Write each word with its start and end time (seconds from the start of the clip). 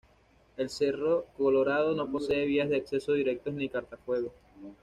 El 0.57 0.71
Cerro 0.71 1.27
Colorado 1.37 1.93
no 1.93 2.11
posee 2.11 2.47
vías 2.47 2.67
de 2.69 2.77
acceso 2.77 3.13
directos 3.13 3.53
ni 3.53 3.69
cortafuegos. 3.69 4.33